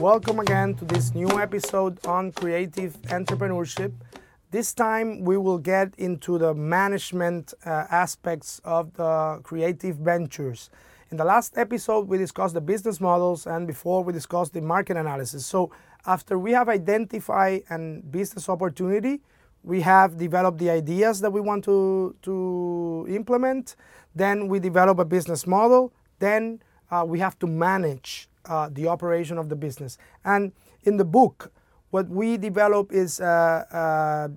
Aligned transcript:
Welcome 0.00 0.40
again 0.40 0.74
to 0.74 0.84
this 0.84 1.14
new 1.14 1.40
episode 1.40 2.04
on 2.04 2.30
creative 2.30 3.00
entrepreneurship. 3.04 3.92
This 4.50 4.74
time 4.74 5.22
we 5.22 5.38
will 5.38 5.56
get 5.56 5.94
into 5.96 6.36
the 6.36 6.52
management 6.52 7.54
uh, 7.64 7.86
aspects 7.90 8.60
of 8.62 8.92
the 8.92 9.40
creative 9.42 9.96
ventures. 9.96 10.68
In 11.10 11.16
the 11.16 11.24
last 11.24 11.56
episode, 11.56 12.08
we 12.08 12.18
discussed 12.18 12.52
the 12.52 12.60
business 12.60 13.00
models, 13.00 13.46
and 13.46 13.66
before 13.66 14.04
we 14.04 14.12
discussed 14.12 14.52
the 14.52 14.60
market 14.60 14.98
analysis. 14.98 15.46
So, 15.46 15.70
after 16.04 16.38
we 16.38 16.52
have 16.52 16.68
identified 16.68 17.62
a 17.70 17.78
business 18.10 18.50
opportunity, 18.50 19.22
we 19.62 19.80
have 19.80 20.18
developed 20.18 20.58
the 20.58 20.68
ideas 20.68 21.20
that 21.20 21.30
we 21.30 21.40
want 21.40 21.64
to, 21.64 22.14
to 22.20 23.06
implement, 23.08 23.76
then 24.14 24.48
we 24.48 24.60
develop 24.60 24.98
a 24.98 25.06
business 25.06 25.46
model, 25.46 25.90
then 26.18 26.60
uh, 26.90 27.02
we 27.06 27.18
have 27.18 27.38
to 27.38 27.46
manage 27.46 28.28
uh, 28.48 28.68
the 28.72 28.86
operation 28.88 29.38
of 29.38 29.48
the 29.48 29.56
business. 29.56 29.98
And 30.24 30.52
in 30.84 30.96
the 30.96 31.04
book, 31.04 31.52
what 31.90 32.08
we 32.08 32.36
develop 32.36 32.92
is 32.92 33.20
a, 33.20 33.66
a 33.70 34.30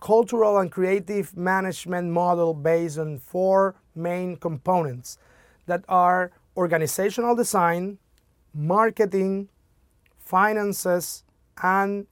cultural 0.00 0.58
and 0.58 0.70
creative 0.70 1.36
management 1.36 2.10
model 2.10 2.54
based 2.54 2.98
on 2.98 3.18
four 3.18 3.76
main 3.94 4.36
components 4.36 5.18
that 5.66 5.84
are 5.88 6.32
organizational 6.56 7.34
design, 7.34 7.98
marketing, 8.54 9.48
finances, 10.18 11.24
and 11.62 12.06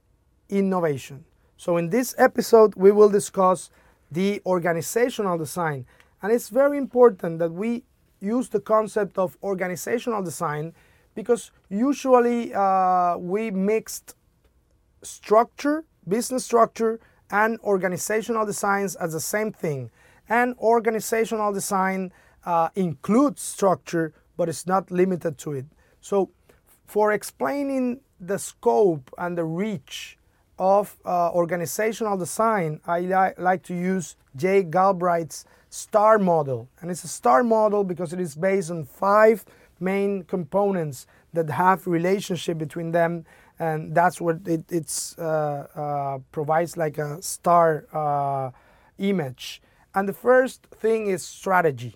innovation. 0.49 1.25
So, 1.57 1.77
in 1.77 1.89
this 1.89 2.13
episode, 2.17 2.75
we 2.75 2.91
will 2.91 3.09
discuss 3.09 3.69
the 4.11 4.41
organizational 4.45 5.37
design. 5.37 5.85
And 6.21 6.31
it's 6.31 6.49
very 6.49 6.77
important 6.77 7.39
that 7.39 7.51
we 7.51 7.83
use 8.25 8.49
the 8.49 8.59
concept 8.59 9.17
of 9.17 9.37
organizational 9.43 10.23
design 10.23 10.73
because 11.13 11.51
usually 11.69 12.53
uh, 12.53 13.17
we 13.17 13.51
mixed 13.51 14.15
structure, 15.01 15.85
business 16.07 16.43
structure, 16.43 16.99
and 17.31 17.59
organizational 17.61 18.45
designs 18.45 18.95
as 18.95 19.13
the 19.13 19.19
same 19.19 19.51
thing. 19.51 19.89
And 20.27 20.55
organizational 20.57 21.53
design 21.53 22.11
uh, 22.45 22.69
includes 22.75 23.41
structure, 23.41 24.13
but 24.37 24.49
it's 24.49 24.67
not 24.67 24.91
limited 24.91 25.37
to 25.39 25.53
it. 25.53 25.65
So, 26.01 26.31
for 26.85 27.11
explaining 27.11 28.01
the 28.19 28.37
scope 28.37 29.11
and 29.17 29.37
the 29.37 29.43
reach 29.43 30.17
of 30.57 30.97
uh, 31.05 31.31
organizational 31.31 32.17
design, 32.17 32.79
I 32.87 32.99
li 32.99 33.33
like 33.37 33.63
to 33.63 33.73
use 33.73 34.15
Jay 34.35 34.63
Galbraith's 34.63 35.45
STAR 35.69 36.17
model. 36.19 36.69
And 36.79 36.89
it's 36.89 37.03
a 37.03 37.09
STAR 37.09 37.43
model 37.43 37.83
because 37.83 38.13
it 38.13 38.19
is 38.19 38.35
based 38.35 38.71
on 38.71 38.85
five 38.85 39.45
main 39.79 40.23
components 40.23 41.07
that 41.33 41.49
have 41.49 41.85
relationship 41.85 42.57
between 42.57 42.91
them 42.91 43.25
and 43.59 43.95
that's 43.95 44.19
what 44.19 44.39
it 44.45 44.63
it's, 44.69 45.17
uh, 45.17 45.67
uh, 45.75 46.19
provides 46.31 46.77
like 46.77 46.97
a 46.97 47.21
star 47.21 47.85
uh, 47.93 48.51
image. 48.97 49.61
And 49.93 50.09
the 50.09 50.13
first 50.13 50.65
thing 50.67 51.07
is 51.07 51.23
strategy. 51.23 51.95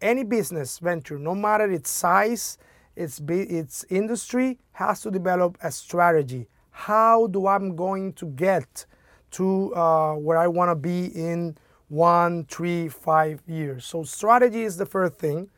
any 0.00 0.22
business 0.22 0.78
venture, 0.78 1.18
no 1.18 1.34
matter 1.34 1.70
its 1.70 1.90
size, 1.90 2.58
its, 2.94 3.20
its 3.28 3.84
industry, 3.90 4.58
has 4.72 5.00
to 5.00 5.10
develop 5.10 5.58
a 5.62 5.72
strategy. 5.72 6.46
How 6.74 7.28
do 7.28 7.46
I'm 7.46 7.76
going 7.76 8.12
to 8.14 8.26
get 8.26 8.84
to 9.30 9.74
uh, 9.74 10.14
where 10.14 10.36
I 10.36 10.48
want 10.48 10.70
to 10.70 10.74
be 10.74 11.06
in 11.14 11.56
one, 11.88 12.44
three, 12.46 12.88
five 12.88 13.40
years? 13.46 13.84
So 13.84 14.02
strategy 14.02 14.62
is 14.62 14.76
the 14.76 14.84
first 14.84 15.14
thing. 15.14 15.48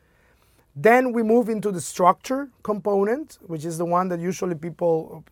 Then 0.75 1.11
we 1.11 1.23
move 1.23 1.49
into 1.49 1.71
the 1.71 1.81
structure 1.81 2.49
component, 2.61 3.39
which 3.47 3.65
is 3.65 3.79
the 3.79 3.85
one 3.85 4.09
that 4.09 4.19
usually 4.19 4.53
people 4.53 5.23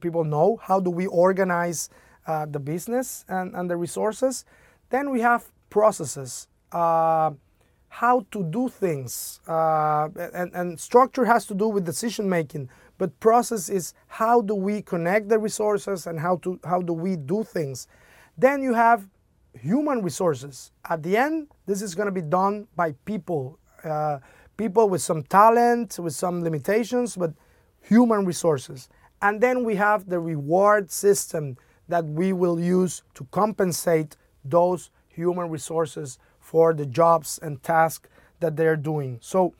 people 0.00 0.24
know. 0.24 0.60
How 0.62 0.78
do 0.78 0.90
we 0.90 1.06
organize 1.06 1.88
uh, 2.26 2.44
the 2.44 2.60
business 2.60 3.24
and, 3.26 3.54
and 3.54 3.70
the 3.70 3.78
resources? 3.78 4.44
Then 4.90 5.10
we 5.10 5.22
have 5.22 5.50
processes, 5.70 6.48
uh, 6.70 7.30
how 7.88 8.26
to 8.30 8.44
do 8.44 8.68
things, 8.68 9.40
uh, 9.48 10.08
and, 10.34 10.52
and 10.52 10.78
structure 10.78 11.24
has 11.24 11.46
to 11.46 11.54
do 11.54 11.66
with 11.68 11.86
decision 11.86 12.28
making. 12.28 12.68
But 13.00 13.18
process 13.18 13.70
is 13.70 13.94
how 14.08 14.42
do 14.42 14.54
we 14.54 14.82
connect 14.82 15.30
the 15.30 15.38
resources 15.38 16.06
and 16.06 16.20
how 16.20 16.36
to 16.42 16.60
how 16.62 16.82
do 16.82 16.92
we 16.92 17.16
do 17.16 17.42
things. 17.42 17.88
Then 18.36 18.62
you 18.62 18.74
have 18.74 19.08
human 19.54 20.02
resources. 20.02 20.70
At 20.84 21.02
the 21.02 21.16
end, 21.16 21.48
this 21.64 21.80
is 21.80 21.94
going 21.94 22.12
to 22.12 22.12
be 22.12 22.20
done 22.20 22.68
by 22.76 22.92
people. 23.06 23.58
Uh, 23.82 24.18
people 24.58 24.90
with 24.90 25.00
some 25.00 25.22
talent, 25.22 25.98
with 25.98 26.12
some 26.12 26.44
limitations, 26.44 27.16
but 27.16 27.32
human 27.80 28.26
resources. 28.26 28.90
And 29.22 29.40
then 29.40 29.64
we 29.64 29.76
have 29.76 30.10
the 30.10 30.20
reward 30.20 30.90
system 30.90 31.56
that 31.88 32.04
we 32.04 32.34
will 32.34 32.60
use 32.60 33.02
to 33.14 33.24
compensate 33.30 34.18
those 34.44 34.90
human 35.08 35.48
resources 35.48 36.18
for 36.38 36.74
the 36.74 36.84
jobs 36.84 37.40
and 37.42 37.62
tasks 37.62 38.10
that 38.40 38.56
they're 38.56 38.76
doing. 38.76 39.16
So, 39.22 39.54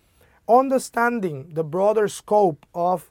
understanding 0.46 1.54
the 1.54 1.64
broader 1.64 2.06
scope 2.06 2.66
of 2.74 3.10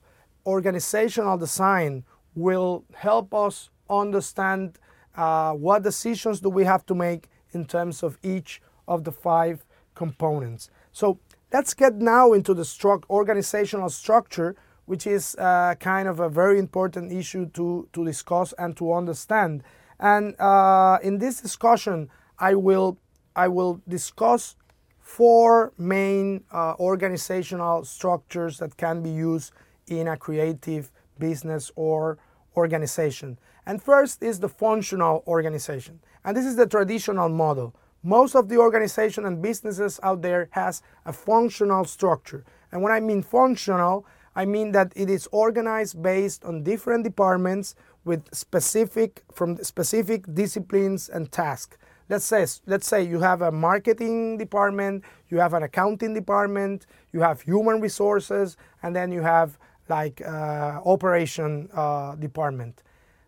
organizational 0.56 1.38
design 1.38 2.04
will 2.36 2.84
help 2.94 3.34
us 3.34 3.70
understand 3.90 4.80
uh, 5.16 5.54
what 5.54 5.84
decisions 5.84 6.40
do 6.40 6.50
we 6.50 6.64
have 6.64 6.86
to 6.86 6.96
make 6.96 7.24
in 7.52 7.66
terms 7.66 8.04
of 8.04 8.18
each 8.24 8.62
of 8.88 9.04
the 9.04 9.12
five 9.12 9.66
components. 9.96 10.70
So 10.92 11.20
Let's 11.52 11.74
get 11.74 11.96
now 11.96 12.34
into 12.34 12.54
the 12.54 12.62
stru 12.62 13.02
organizational 13.10 13.90
structure, 13.90 14.56
which 14.86 15.08
is 15.08 15.36
uh, 15.40 15.74
kind 15.80 16.08
of 16.08 16.20
a 16.20 16.30
very 16.30 16.60
important 16.60 17.12
issue 17.12 17.48
to, 17.58 17.88
to 17.92 18.06
discuss 18.06 18.54
and 18.60 18.78
to 18.78 18.94
understand. 18.94 19.64
And 20.00 20.40
uh, 20.40 21.00
in 21.02 21.18
this 21.18 21.42
discussion, 21.42 22.12
I 22.38 22.54
will, 22.54 23.00
I 23.36 23.48
will 23.48 23.82
discuss 23.88 24.58
four 25.00 25.74
main 25.80 26.44
uh, 26.52 26.76
organizational 26.80 27.84
structures 27.84 28.60
that 28.60 28.78
can 28.78 29.02
be 29.02 29.10
used 29.10 29.52
in 29.90 30.08
a 30.08 30.18
creative 30.18 30.92
business 31.18 31.72
or 31.76 32.18
organization. 32.56 33.38
And 33.66 33.82
first 33.82 34.24
is 34.24 34.40
the 34.40 34.50
functional 34.50 35.24
organization. 35.28 36.00
And 36.24 36.36
this 36.36 36.46
is 36.46 36.56
the 36.56 36.68
traditional 36.68 37.30
model. 37.30 37.76
Most 38.04 38.36
of 38.36 38.48
the 38.48 38.58
organization 38.58 39.26
and 39.26 39.42
businesses 39.42 40.00
out 40.04 40.22
there 40.22 40.48
has 40.52 40.82
a 41.06 41.14
functional 41.14 41.84
structure. 41.86 42.46
And 42.72 42.82
when 42.82 42.94
I 42.94 43.00
mean 43.00 43.22
functional, 43.22 44.06
I 44.36 44.46
mean 44.46 44.72
that 44.72 44.94
it 44.96 45.10
is 45.10 45.28
organized 45.32 46.02
based 46.02 46.46
on 46.46 46.64
different 46.64 47.04
departments 47.04 47.76
with 48.06 48.34
specific 48.34 49.24
from 49.34 49.58
specific 49.64 50.34
disciplines 50.34 51.10
and 51.10 51.32
tasks. 51.32 51.78
Let's 52.08 52.26
say 52.26 52.46
let's 52.66 52.88
say 52.88 53.04
you 53.04 53.20
have 53.20 53.42
a 53.42 53.52
marketing 53.52 54.38
department, 54.38 55.04
you 55.30 55.40
have 55.40 55.54
an 55.54 55.64
accounting 55.64 56.14
department, 56.14 56.88
you 57.12 57.22
have 57.22 57.42
human 57.42 57.82
resources, 57.82 58.58
and 58.82 58.96
then 58.96 59.12
you 59.12 59.22
have 59.22 59.60
like 59.90 60.22
uh, 60.22 60.82
operation 60.86 61.70
uh, 61.74 62.16
department. 62.16 62.84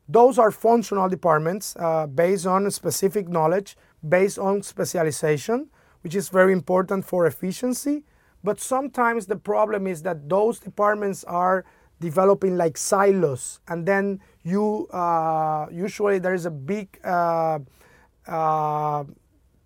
Those 0.07 0.37
are 0.37 0.51
functional 0.51 1.07
departments 1.09 1.75
uh, 1.79 2.05
based 2.07 2.45
on 2.45 2.69
specific 2.71 3.29
knowledge 3.29 3.77
based 4.07 4.39
on 4.39 4.61
specialization, 4.61 5.69
which 6.01 6.15
is 6.15 6.29
very 6.29 6.53
important 6.53 7.05
for 7.05 7.27
efficiency. 7.27 8.03
But 8.43 8.59
sometimes 8.59 9.27
the 9.27 9.35
problem 9.35 9.85
is 9.85 10.01
that 10.03 10.27
those 10.27 10.59
departments 10.59 11.23
are 11.25 11.63
developing 11.99 12.57
like 12.57 12.77
silos, 12.77 13.59
and 13.67 13.85
then 13.85 14.19
you 14.43 14.87
uh, 14.87 15.67
usually 15.71 16.17
there 16.17 16.33
is 16.33 16.47
a 16.47 16.51
big 16.51 16.99
uh, 17.03 17.59
uh, 18.27 19.03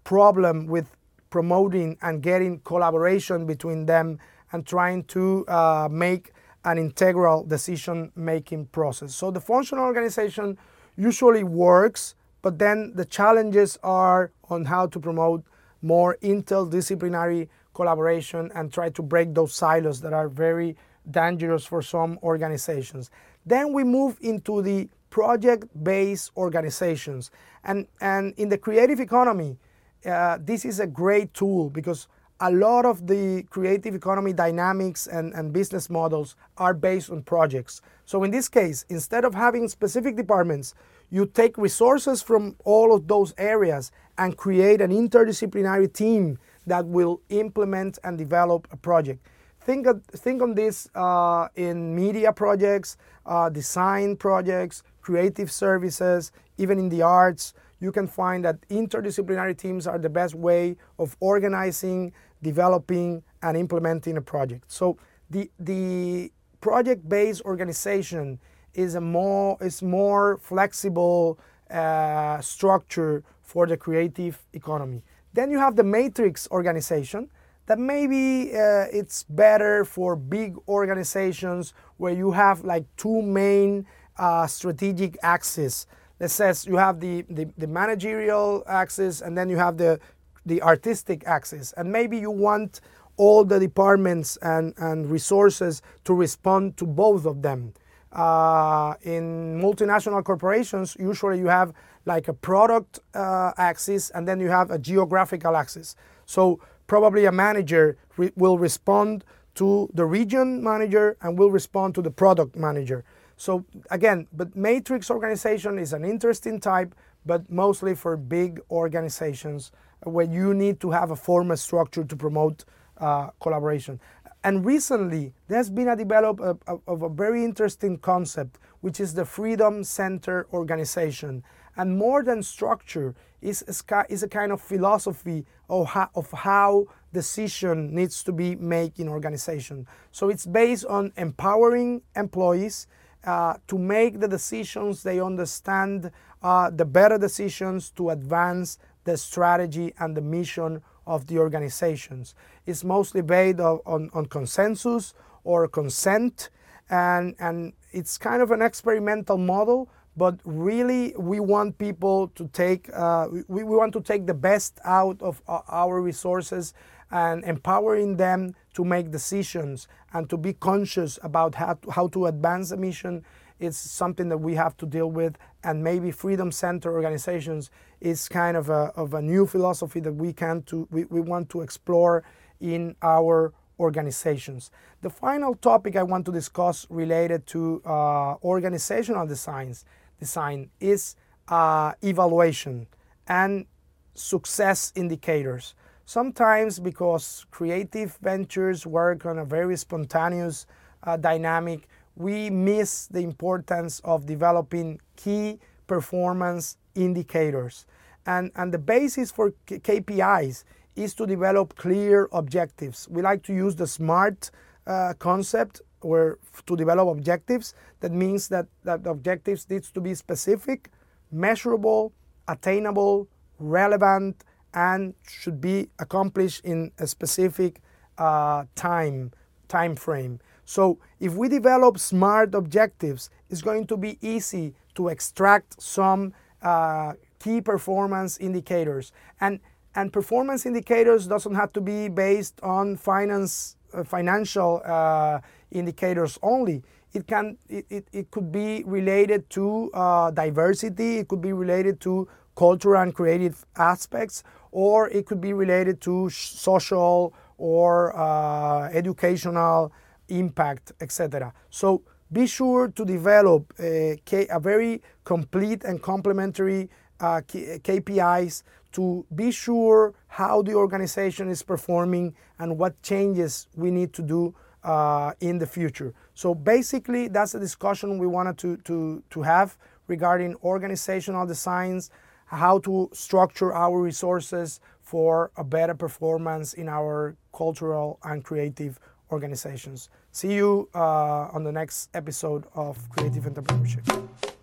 problem 0.03 0.67
with 0.67 0.87
promoting 1.29 1.97
and 2.01 2.21
getting 2.21 2.59
collaboration 2.59 3.45
between 3.45 3.85
them 3.85 4.19
and 4.51 4.65
trying 4.65 5.05
to 5.05 5.45
make 5.89 6.33
an 6.65 6.77
integral 6.77 7.45
decision 7.45 8.11
making 8.15 8.65
process. 8.67 9.15
So 9.15 9.31
the 9.31 9.39
functional 9.39 9.85
organization 9.85 10.57
usually 10.97 11.43
works 11.43 12.15
but 12.45 12.59
then 12.59 12.91
the 12.93 13.05
challenges 13.05 13.79
are 13.81 14.31
on 14.51 14.65
how 14.65 14.85
to 14.85 14.99
promote 14.99 15.43
more 15.81 16.15
interdisciplinary 16.21 17.49
collaboration 17.73 18.51
and 18.53 18.71
try 18.71 18.91
to 18.91 19.01
break 19.01 19.33
those 19.33 19.51
silos 19.51 19.99
that 20.01 20.13
are 20.13 20.29
very 20.29 20.77
dangerous 21.09 21.65
for 21.65 21.81
some 21.81 22.19
organizations. 22.21 23.09
Then 23.47 23.73
we 23.73 23.83
move 23.83 24.19
into 24.21 24.61
the 24.61 24.89
project-based 25.09 26.33
organizations. 26.37 27.31
And, 27.63 27.87
and 27.99 28.35
in 28.37 28.49
the 28.49 28.59
creative 28.59 28.99
economy, 28.99 29.57
uh, 30.05 30.37
this 30.39 30.65
is 30.65 30.79
a 30.79 30.85
great 30.85 31.33
tool 31.33 31.71
because 31.71 32.07
a 32.39 32.51
lot 32.51 32.85
of 32.85 33.07
the 33.07 33.43
creative 33.49 33.95
economy 33.95 34.33
dynamics 34.33 35.07
and, 35.07 35.33
and 35.33 35.53
business 35.53 35.89
models 35.89 36.35
are 36.57 36.73
based 36.73 37.09
on 37.09 37.21
projects. 37.23 37.81
So 38.05 38.23
in 38.23 38.31
this 38.31 38.49
case, 38.49 38.85
instead 38.89 39.23
of 39.23 39.33
having 39.33 39.67
specific 39.67 40.15
departments, 40.15 40.73
you 41.09 41.25
take 41.25 41.57
resources 41.57 42.21
from 42.21 42.55
all 42.65 42.93
of 42.93 43.07
those 43.07 43.33
areas 43.37 43.91
and 44.17 44.35
create 44.35 44.81
an 44.81 44.91
interdisciplinary 44.91 45.91
team 45.91 46.37
that 46.67 46.85
will 46.85 47.21
implement 47.29 47.99
and 48.03 48.17
develop 48.17 48.67
a 48.71 48.77
project. 48.77 49.25
think 49.65 49.87
of, 49.87 50.03
think 50.05 50.41
on 50.41 50.53
this 50.53 50.87
uh, 50.95 51.47
in 51.55 51.95
media 51.95 52.31
projects, 52.31 52.97
uh, 53.25 53.49
design 53.49 54.15
projects, 54.15 54.83
creative 55.01 55.51
services, 55.51 56.31
even 56.57 56.77
in 56.77 56.89
the 56.89 57.01
arts. 57.01 57.53
You 57.79 57.91
can 57.91 58.07
find 58.07 58.43
that 58.45 58.67
interdisciplinary 58.69 59.57
teams 59.57 59.87
are 59.87 59.99
the 59.99 60.09
best 60.09 60.35
way 60.35 60.77
of 60.97 61.15
organizing, 61.19 62.13
developing, 62.41 63.23
and 63.41 63.57
implementing 63.57 64.17
a 64.17 64.21
project. 64.21 64.71
So 64.71 64.97
the 65.29 65.49
the 65.59 66.31
project-based 66.61 67.41
organization 67.41 68.39
is 68.73 68.95
a 68.95 69.01
more 69.01 69.57
is 69.61 69.81
more 69.81 70.37
flexible 70.37 71.39
uh, 71.69 72.39
structure 72.41 73.23
for 73.41 73.67
the 73.67 73.77
creative 73.77 74.43
economy. 74.53 75.03
Then 75.33 75.51
you 75.51 75.59
have 75.59 75.75
the 75.75 75.83
matrix 75.83 76.47
organization 76.51 77.29
that 77.65 77.79
maybe 77.79 78.51
uh, 78.53 78.85
it's 78.91 79.23
better 79.23 79.85
for 79.85 80.15
big 80.15 80.55
organizations 80.67 81.73
where 81.97 82.13
you 82.13 82.31
have 82.31 82.63
like 82.63 82.85
two 82.95 83.21
main 83.21 83.85
uh, 84.17 84.47
strategic 84.47 85.17
axes. 85.23 85.87
That 86.19 86.29
says 86.29 86.65
you 86.65 86.77
have 86.77 86.99
the, 86.99 87.25
the, 87.29 87.47
the 87.57 87.67
managerial 87.67 88.63
axis 88.67 89.21
and 89.21 89.37
then 89.37 89.49
you 89.49 89.57
have 89.57 89.77
the, 89.77 89.99
the 90.45 90.61
artistic 90.61 91.23
axis. 91.25 91.73
And 91.75 91.91
maybe 91.91 92.17
you 92.17 92.31
want 92.31 92.81
all 93.17 93.43
the 93.43 93.59
departments 93.59 94.37
and, 94.41 94.73
and 94.77 95.09
resources 95.09 95.81
to 96.03 96.13
respond 96.13 96.77
to 96.77 96.85
both 96.85 97.25
of 97.25 97.41
them. 97.41 97.73
Uh, 98.11 98.93
in 99.01 99.59
multinational 99.61 100.23
corporations, 100.23 100.95
usually 100.99 101.37
you 101.37 101.47
have 101.47 101.73
like 102.05 102.27
a 102.27 102.33
product 102.33 102.99
uh, 103.13 103.51
axis 103.57 104.09
and 104.11 104.27
then 104.27 104.39
you 104.39 104.47
have 104.47 104.71
a 104.71 104.79
geographical 104.79 105.55
axis. 105.57 105.95
So 106.25 106.59
probably 106.87 107.25
a 107.25 107.31
manager 107.31 107.97
re 108.15 108.31
will 108.35 108.57
respond 108.57 109.25
to 109.55 109.89
the 109.93 110.05
region 110.05 110.63
manager 110.63 111.17
and 111.21 111.37
will 111.37 111.51
respond 111.51 111.95
to 111.95 112.01
the 112.01 112.11
product 112.11 112.55
manager. 112.55 113.03
So 113.37 113.65
again, 113.91 114.27
but 114.33 114.55
matrix 114.55 115.09
organization 115.09 115.77
is 115.77 115.93
an 115.93 116.05
interesting 116.05 116.59
type, 116.59 116.95
but 117.25 117.49
mostly 117.51 117.95
for 117.95 118.15
big 118.17 118.59
organizations 118.71 119.71
where 120.03 120.25
you 120.25 120.53
need 120.53 120.79
to 120.81 120.91
have 120.91 121.11
a 121.11 121.15
formal 121.15 121.57
structure 121.57 122.03
to 122.03 122.15
promote 122.15 122.65
uh, 122.97 123.29
collaboration. 123.41 123.99
And 124.43 124.63
recently, 124.63 125.33
there's 125.47 125.71
been 125.71 125.87
a 125.87 125.95
development 125.95 126.61
of, 126.67 126.81
of, 126.87 127.01
a 127.01 127.09
very 127.09 127.43
interesting 127.43 127.97
concept, 127.97 128.59
which 128.81 128.99
is 128.99 129.15
the 129.15 129.25
Freedom 129.25 129.83
Center 129.83 130.45
organization. 130.53 131.43
And 131.77 131.97
more 131.97 132.23
than 132.23 132.43
structure, 132.43 133.15
is, 133.41 133.63
is 134.09 134.23
a 134.23 134.27
kind 134.27 134.51
of 134.51 134.61
philosophy 134.61 135.45
of 135.69 135.87
how, 135.87 136.09
of 136.15 136.31
how 136.31 136.85
decision 137.13 137.93
needs 137.93 138.23
to 138.23 138.31
be 138.31 138.55
made 138.55 138.99
in 138.99 139.07
organization. 139.07 139.87
So 140.11 140.29
it's 140.29 140.45
based 140.45 140.85
on 140.85 141.11
empowering 141.17 142.01
employees 142.15 142.87
uh, 143.25 143.55
to 143.67 143.77
make 143.77 144.19
the 144.19 144.27
decisions 144.27 145.03
they 145.03 145.19
understand, 145.19 146.11
uh, 146.43 146.69
the 146.69 146.85
better 146.85 147.17
decisions 147.17 147.89
to 147.91 148.09
advance 148.11 148.77
the 149.03 149.17
strategy 149.17 149.93
and 149.99 150.15
the 150.15 150.21
mission 150.21 150.81
of 151.07 151.27
the 151.27 151.37
organizations. 151.37 152.35
It's 152.65 152.83
mostly 152.83 153.21
based 153.21 153.59
on, 153.59 153.79
on, 153.85 154.09
on 154.13 154.25
consensus 154.25 155.13
or 155.43 155.67
consent, 155.67 156.49
and, 156.89 157.35
and 157.39 157.73
it's 157.91 158.17
kind 158.17 158.41
of 158.41 158.51
an 158.51 158.61
experimental 158.61 159.37
model, 159.37 159.89
but 160.17 160.39
really 160.43 161.13
we 161.17 161.39
want 161.39 161.77
people 161.77 162.29
to 162.29 162.47
take, 162.53 162.89
uh, 162.93 163.27
we, 163.47 163.63
we 163.63 163.75
want 163.75 163.93
to 163.93 164.01
take 164.01 164.25
the 164.25 164.33
best 164.33 164.79
out 164.85 165.21
of 165.21 165.41
our 165.47 166.01
resources 166.01 166.73
and 167.11 167.43
empowering 167.43 168.17
them 168.17 168.55
to 168.73 168.83
make 168.83 169.11
decisions 169.11 169.87
and 170.13 170.29
to 170.29 170.37
be 170.37 170.53
conscious 170.53 171.19
about 171.23 171.55
how 171.55 171.73
to, 171.73 171.91
how 171.91 172.07
to 172.07 172.25
advance 172.27 172.69
the 172.69 172.77
mission. 172.77 173.23
It's 173.59 173.77
something 173.77 174.29
that 174.29 174.37
we 174.37 174.55
have 174.55 174.75
to 174.77 174.85
deal 174.85 175.11
with. 175.11 175.37
And 175.63 175.83
maybe 175.83 176.11
freedom 176.11 176.51
center 176.51 176.93
organizations 176.93 177.69
is 178.01 178.27
kind 178.27 178.57
of 178.57 178.69
a, 178.69 178.91
of 178.95 179.13
a 179.13 179.21
new 179.21 179.45
philosophy 179.45 179.99
that 180.01 180.13
we 180.13 180.33
can 180.33 180.61
to 180.63 180.87
we, 180.91 181.05
we 181.05 181.21
want 181.21 181.49
to 181.49 181.61
explore 181.61 182.23
in 182.59 182.95
our 183.01 183.53
organizations. 183.79 184.71
The 185.01 185.09
final 185.09 185.53
topic 185.55 185.95
i 185.95 186.03
want 186.03 186.25
to 186.25 186.31
discuss 186.31 186.87
related 186.89 187.45
to 187.47 187.81
uh, 187.85 188.35
organizational 188.43 189.27
designs 189.27 189.85
design 190.19 190.69
is 190.79 191.15
uh, 191.47 191.93
evaluation 192.01 192.87
and 193.27 193.65
success 194.13 194.91
indicators 194.95 195.75
sometimes 196.05 196.79
because 196.79 197.45
creative 197.51 198.17
ventures 198.21 198.85
work 198.85 199.25
on 199.25 199.39
a 199.39 199.45
very 199.45 199.75
spontaneous 199.75 200.65
uh, 201.03 201.17
dynamic 201.17 201.87
we 202.15 202.49
miss 202.49 203.07
the 203.07 203.19
importance 203.19 203.99
of 204.03 204.25
developing 204.25 204.99
key 205.15 205.59
performance 205.87 206.77
indicators. 206.95 207.85
And, 208.25 208.51
and 208.55 208.73
the 208.73 208.79
basis 208.79 209.31
for 209.31 209.53
KPIs 209.67 210.63
is 210.95 211.13
to 211.15 211.27
develop 211.27 211.75
clear 211.75 212.29
objectives. 212.31 213.07
We 213.09 213.21
like 213.21 213.43
to 213.43 213.53
use 213.53 213.75
the 213.75 213.85
SMART 213.85 214.49
uh, 214.87 215.13
concept 215.19 215.81
where 216.05 216.37
to 216.65 216.75
develop 216.75 217.07
objectives. 217.07 217.73
That 218.01 218.11
means 218.11 218.47
that, 218.49 218.67
that 218.83 219.03
the 219.03 219.09
objectives 219.09 219.69
needs 219.69 219.91
to 219.91 220.01
be 220.01 220.13
specific, 220.13 220.91
measurable, 221.31 222.13
attainable, 222.47 223.27
relevant, 223.59 224.43
and 224.73 225.13
should 225.27 225.59
be 225.61 225.89
accomplished 225.99 226.63
in 226.65 226.91
a 226.99 227.07
specific 227.07 227.81
uh, 228.17 228.65
time 228.75 229.31
time 229.67 229.95
frame. 229.95 230.39
So 230.65 230.99
if 231.19 231.33
we 231.35 231.49
develop 231.49 231.99
smart 231.99 232.55
objectives, 232.55 233.29
it's 233.49 233.61
going 233.61 233.87
to 233.87 233.97
be 233.97 234.17
easy 234.21 234.73
to 234.95 235.09
extract 235.09 235.81
some 235.81 236.33
uh, 236.61 237.13
key 237.39 237.61
performance 237.61 238.37
indicators. 238.37 239.11
And, 239.41 239.59
and 239.95 240.11
performance 240.11 240.65
indicators 240.65 241.27
doesn't 241.27 241.55
have 241.55 241.71
to 241.73 241.81
be 241.81 242.09
based 242.09 242.59
on 242.63 242.97
finance, 242.97 243.75
uh, 243.93 244.03
financial 244.03 244.81
uh, 244.85 245.39
indicators 245.71 246.37
only. 246.41 246.83
It, 247.13 247.27
can, 247.27 247.57
it, 247.69 247.85
it, 247.89 248.07
it 248.11 248.31
could 248.31 248.51
be 248.51 248.83
related 248.85 249.49
to 249.51 249.89
uh, 249.93 250.31
diversity, 250.31 251.17
it 251.17 251.27
could 251.27 251.41
be 251.41 251.53
related 251.53 251.99
to 252.01 252.27
cultural 252.55 253.01
and 253.01 253.13
creative 253.13 253.65
aspects, 253.77 254.43
or 254.71 255.09
it 255.09 255.25
could 255.25 255.41
be 255.41 255.53
related 255.53 256.01
to 256.01 256.29
social 256.29 257.33
or 257.57 258.17
uh, 258.17 258.89
educational 258.89 259.91
impact, 260.27 260.91
etc. 260.99 261.53
So 261.69 262.03
be 262.31 262.47
sure 262.47 262.89
to 262.89 263.05
develop 263.05 263.73
a, 263.79 264.19
a 264.49 264.59
very 264.59 265.01
complete 265.23 265.83
and 265.83 266.01
complementary 266.01 266.89
uh, 267.19 267.41
KPIs 267.47 268.63
to 268.93 269.25
be 269.35 269.51
sure 269.51 270.13
how 270.27 270.61
the 270.61 270.73
organization 270.73 271.49
is 271.49 271.61
performing 271.61 272.35
and 272.59 272.77
what 272.77 273.01
changes 273.01 273.67
we 273.75 273.91
need 273.91 274.13
to 274.13 274.21
do 274.21 274.55
uh, 274.85 275.33
in 275.41 275.57
the 275.57 275.65
future. 275.65 276.13
So 276.35 276.53
basically, 276.53 277.27
that's 277.27 277.55
a 277.55 277.59
discussion 277.59 278.19
we 278.19 278.27
wanted 278.27 278.57
to, 278.59 278.77
to, 278.77 279.23
to 279.31 279.41
have 279.41 279.77
regarding 280.07 280.55
organizational 280.63 281.45
designs, 281.47 282.11
how 282.45 282.77
to 282.79 283.09
structure 283.11 283.73
our 283.73 283.99
resources 283.99 284.79
for 285.01 285.51
a 285.57 285.63
better 285.63 285.95
performance 285.95 286.73
in 286.73 286.87
our 286.87 287.35
cultural 287.53 288.19
and 288.23 288.43
creative 288.43 288.99
organizations. 289.31 290.09
See 290.31 290.53
you 290.53 290.87
uh, 290.93 291.49
on 291.51 291.63
the 291.63 291.71
next 291.71 292.09
episode 292.13 292.65
of 292.75 293.09
Creative 293.09 293.43
Entrepreneurship. 293.45 294.54